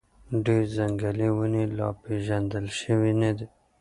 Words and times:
ډېر 0.45 0.63
ځنګلي 0.75 1.29
ونې 1.35 1.63
لا 1.77 1.87
پېژندل 2.03 2.65
شوي 2.79 3.13
نه 3.21 3.31
دي. 3.37 3.45